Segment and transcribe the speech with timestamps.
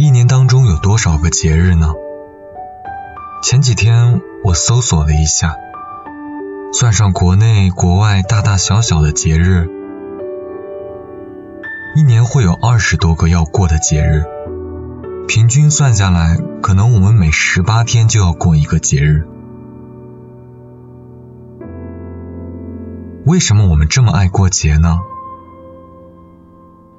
[0.00, 1.92] 一年当中有多少个节日呢？
[3.42, 5.56] 前几天我搜索了一下，
[6.72, 9.68] 算上国内国外大大小小的节日，
[11.96, 14.24] 一年会有二十多个要过的节日。
[15.28, 19.28] 平均算下来，可能我们每十八天就要过一个节日。
[23.26, 25.00] 为什么我们这么爱过节呢？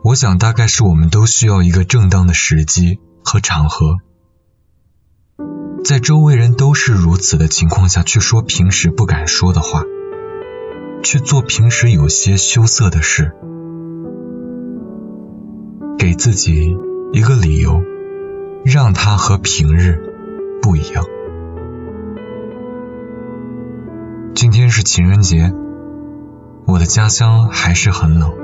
[0.04, 4.00] 我想，大概是我们都需要一个正当的时机和场合，
[5.86, 9.84] 在周围人都是如此的情况下去说平时不敢说的话，
[11.04, 13.32] 去做平时有些羞涩的事，
[16.00, 16.76] 给自己
[17.14, 17.84] 一个理由，
[18.66, 20.02] 让它和平日
[20.64, 21.06] 不一样。
[24.34, 25.54] 今天是情人节，
[26.66, 28.41] 我的家乡还是很冷。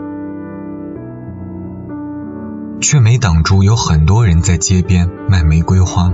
[2.81, 6.13] 却没挡住有很多人在街边卖玫瑰花。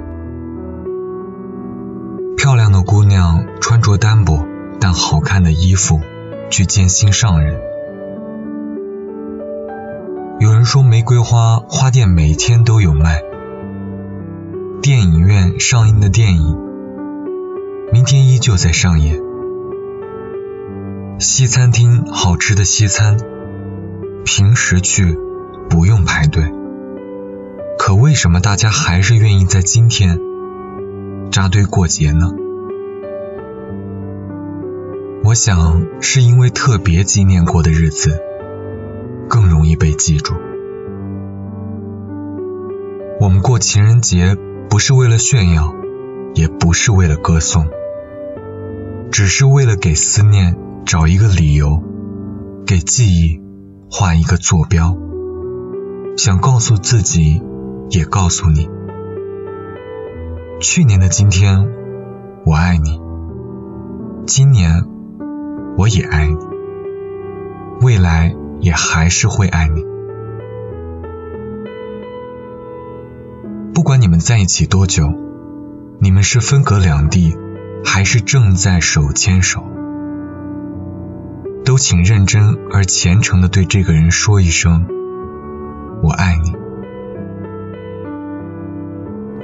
[2.37, 4.45] 漂亮的姑娘穿着单薄
[4.79, 6.01] 但好看的衣服
[6.49, 7.59] 去见心上人。
[10.39, 13.21] 有人说玫瑰花花店每天都有卖。
[14.81, 16.57] 电影院上映的电影，
[17.93, 19.21] 明天依旧在上演。
[21.19, 23.17] 西餐厅好吃的西餐，
[24.25, 25.17] 平时去。
[25.73, 26.53] 不用排队，
[27.79, 30.19] 可为什么大家还是愿意在今天
[31.31, 32.31] 扎堆过节呢？
[35.23, 38.19] 我想是因为特别纪念过的日子
[39.27, 40.35] 更容易被记住。
[43.19, 44.37] 我们过情人节
[44.69, 45.73] 不是为了炫耀，
[46.35, 47.65] 也不是为了歌颂，
[49.09, 51.81] 只是为了给思念找一个理由，
[52.67, 53.41] 给记忆
[53.89, 54.95] 画一个坐标。
[56.15, 57.41] 想告诉自己，
[57.89, 58.69] 也告诉你，
[60.61, 61.67] 去年的今天，
[62.45, 63.01] 我爱你；
[64.27, 64.85] 今年，
[65.75, 66.35] 我也爱你；
[67.81, 69.83] 未来也还是会爱你。
[73.73, 75.11] 不管你们在一起多久，
[75.99, 77.35] 你们是分隔两地，
[77.83, 79.63] 还是正在手牵手，
[81.65, 84.85] 都请认真而虔诚的对这个人说一声。
[86.03, 86.51] 我爱你，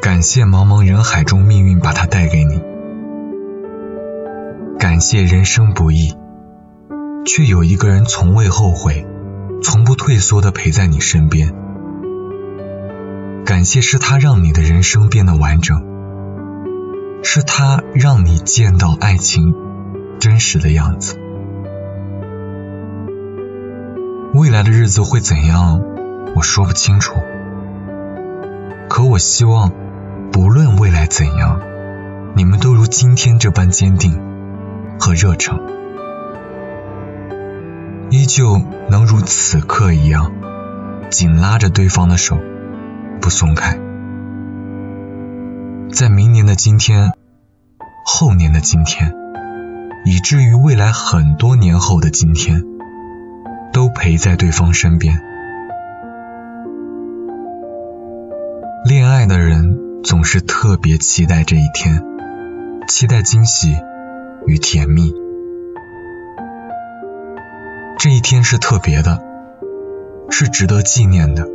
[0.02, 2.62] 感谢茫茫人海中命运把它带给你，
[4.78, 6.18] 感谢人生不易，
[7.26, 9.08] 却有一个人从未后悔，
[9.64, 11.56] 从不退缩的陪在你身边，
[13.46, 15.82] 感谢是他让你的人生变得完整，
[17.24, 19.56] 是他让你见到爱情
[20.20, 21.16] 真实的样子，
[24.34, 25.82] 未来的日子会怎样？
[26.40, 27.16] 我说不清楚，
[28.88, 29.74] 可我希望，
[30.32, 31.60] 不论未来怎样，
[32.34, 34.18] 你们都如今天这般坚定
[34.98, 35.60] 和热诚，
[38.10, 38.58] 依旧
[38.88, 40.32] 能如此刻一样，
[41.10, 42.38] 紧拉着对方的手，
[43.20, 43.78] 不松开。
[45.92, 47.12] 在明年的今天，
[48.06, 49.14] 后年的今天，
[50.06, 52.64] 以至于未来很多年后的今天，
[53.74, 55.22] 都陪在对方身边。
[59.30, 62.04] 的人总是特别期待这一天，
[62.88, 63.78] 期待惊喜
[64.48, 65.14] 与甜蜜。
[68.00, 69.22] 这一天是特别的，
[70.32, 71.48] 是值得纪念的。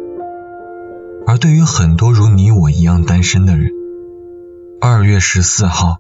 [1.27, 3.71] 而对于很多如你我一样单身的人，
[4.81, 5.99] 二月十四号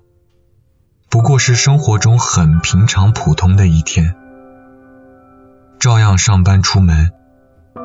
[1.11, 4.15] 不过是生活中很平常普通的一天，
[5.81, 7.11] 照样上班出门，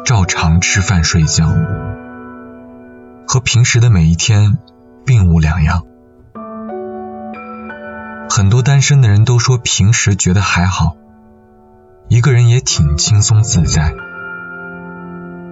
[0.05, 1.51] 照常吃饭睡觉。
[3.31, 4.57] 和平时的每一天
[5.05, 5.83] 并无两样。
[8.27, 10.95] 很多单身的人都说平时觉得还好，
[12.07, 13.93] 一个人也挺轻松自在，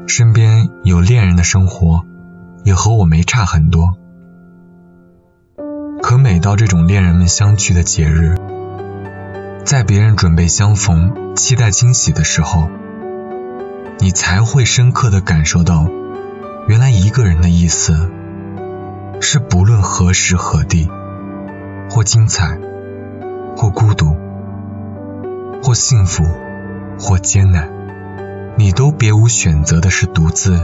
[0.07, 2.03] 身边有恋人的生活
[2.63, 3.95] 也和我没差很多。
[6.01, 8.37] 可每到这种恋人们相聚的节日，
[9.65, 12.71] 在别人准备相逢、期待惊喜的时候，
[13.99, 15.85] 你才会深刻的感受到。
[16.67, 18.11] 原来一个人的意思，
[19.21, 20.89] 是不论何时何地，
[21.89, 22.59] 或精彩，
[23.55, 24.17] 或孤独，
[25.63, 26.25] 或幸福，
[26.99, 27.69] 或艰难，
[28.57, 30.59] 你都别无选择的是独自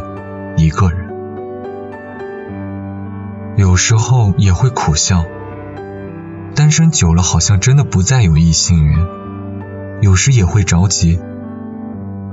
[0.58, 1.10] 一个人。
[3.56, 5.24] 有时候也会苦笑，
[6.54, 9.08] 单身久了好像真的不再有异性缘。
[10.02, 11.18] 有时也会着急，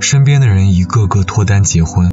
[0.01, 2.11] 身边的人一个个脱单结婚。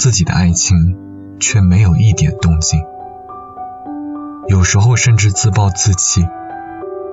[0.00, 0.96] 自己的爱情
[1.38, 2.80] 却没有一点动静，
[4.48, 6.26] 有时候甚至自暴自弃，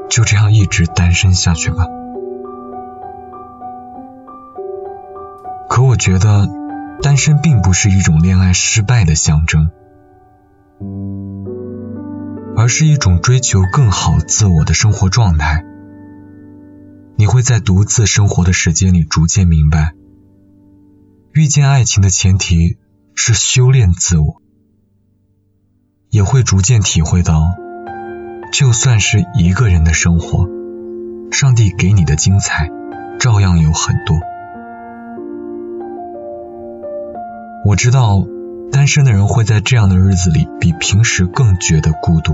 [0.09, 1.85] 就这样一直单身下去吧。
[5.69, 6.47] 可我觉得，
[7.01, 9.69] 单身并不是一种恋爱失败的象征，
[12.55, 15.65] 而是一种追求更好自我的生活状态。
[17.17, 19.91] 你会在独自生活的时间里逐渐明白，
[21.37, 22.77] 遇见爱情的前提
[23.13, 24.41] 是修炼自我，
[26.09, 27.53] 也会逐渐体会到，
[28.51, 30.49] 就算是一个人的生活，
[31.31, 32.71] 上帝给你的精彩
[33.19, 34.19] 照样有很多。
[37.65, 38.25] 我知道，
[38.71, 42.33] 单身的人会在这样的日子里比平时更觉得孤独，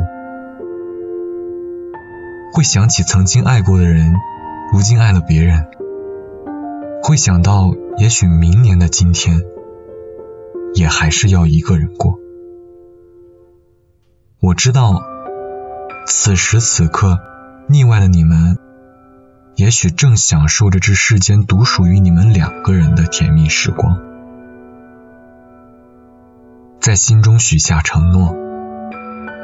[2.53, 4.15] 会想起曾经爱过的人，
[4.71, 5.67] 如今爱了别人，
[7.05, 9.41] 会想到也许明年的今天，
[10.73, 12.17] 也还是要一个人过。
[14.39, 15.03] 我知道，
[16.07, 17.19] 此时此刻，
[17.67, 18.57] 腻歪的你们，
[19.57, 24.00] 也许正享受着这世间独属于你们两个人的甜蜜时光。
[26.79, 28.33] 在心中许下承诺，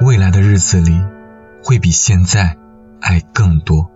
[0.05, 1.03] 未来的日子里
[1.61, 2.55] 会比现在
[3.01, 3.91] 爱更多。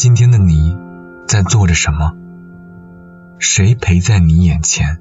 [0.00, 0.78] 今天的你
[1.26, 2.12] 在做着什么，
[3.40, 5.00] 谁陪在你眼前，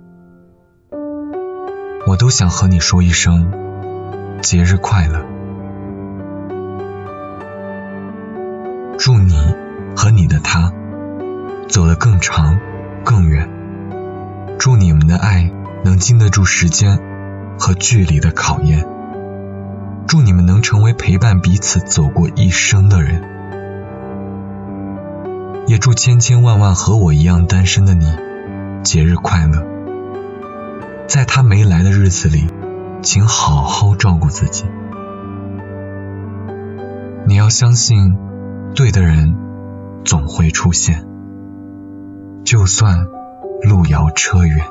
[2.08, 5.24] 我都想和你说一声节日快乐。
[8.98, 9.36] 祝你
[9.96, 10.74] 和你的他
[11.68, 12.60] 走得更长
[13.06, 13.48] 更远。
[14.58, 15.52] 祝你们的爱
[15.86, 17.00] 能经得住时间
[17.60, 18.84] 和距离的考验，
[20.08, 23.37] 祝你们能成为陪伴彼此走过一生的人，
[25.68, 28.06] 也祝千千万万和我一样单身的你
[28.84, 29.64] 节日快乐。
[31.08, 32.48] 在他没来的日子里，
[33.02, 34.66] 请好好照顾自己。
[37.28, 38.18] 你要相信，
[38.74, 39.36] 对的人
[40.04, 41.06] 总会出现，
[42.44, 43.08] 就算。
[43.64, 44.64] 路遥车远，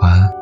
[0.00, 0.41] 晚安。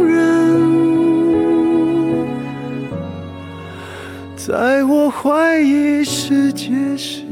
[5.11, 7.25] 怀疑世界时，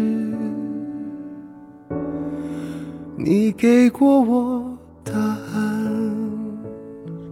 [3.15, 5.89] 你给过我答案。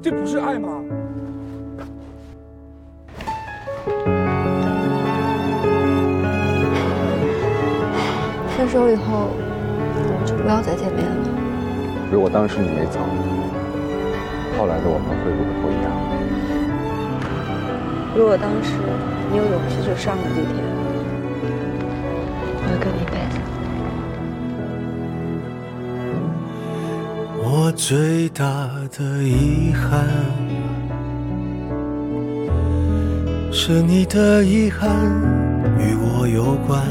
[0.01, 0.69] 这不是爱吗？
[8.57, 9.29] 分手以后，
[9.93, 11.27] 我们就不要再见面了。
[12.09, 12.99] 如果当时你没走，
[14.57, 15.91] 后来的我们会不会不一样？
[18.17, 18.71] 如果当时……
[19.29, 20.55] 你有勇气就上了地铁，
[22.55, 23.35] 我会跟你一辈子。
[27.43, 30.07] 我最大的遗憾，
[33.51, 34.87] 是你的遗憾
[35.77, 36.81] 与我有关，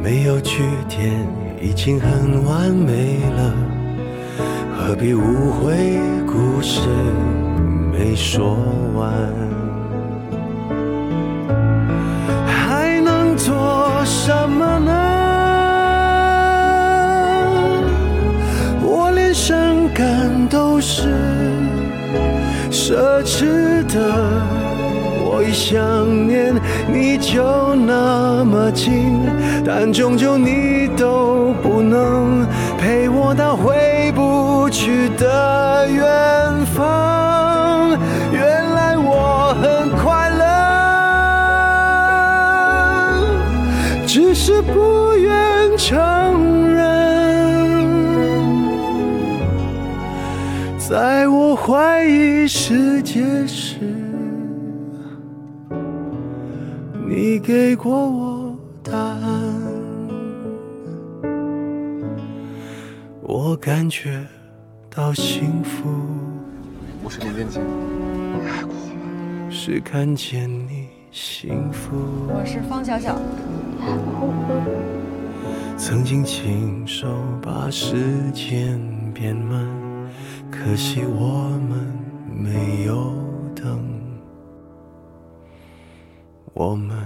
[0.00, 1.12] 没有句点
[1.60, 3.52] 已经很完美了，
[4.78, 6.88] 何必误会故事
[7.96, 8.56] 没说
[8.94, 9.12] 完？
[12.46, 14.92] 还能做什么呢？
[18.82, 19.56] 我连伤
[19.94, 21.08] 感都是
[22.70, 24.00] 奢侈的。
[25.26, 25.74] 我一想
[26.28, 26.54] 念
[26.88, 29.20] 你就那么近，
[29.64, 32.46] 但终究你都不能
[32.76, 36.04] 陪我到回不去的远
[51.66, 53.78] 怀疑世界时，
[57.08, 59.62] 你给过我答案，
[63.22, 64.22] 我感觉
[64.94, 65.88] 到幸福
[67.02, 69.48] 我是林俊杰，你爱过我吗？
[69.48, 71.96] 是看见你幸福。
[72.28, 73.18] 我是方小小，
[75.78, 77.08] 曾经亲手
[77.40, 77.96] 把时
[78.34, 78.78] 间
[79.14, 79.66] 变慢，
[80.56, 81.92] 可惜我们
[82.32, 83.12] 没有
[83.54, 83.84] 等，
[86.54, 86.96] 我们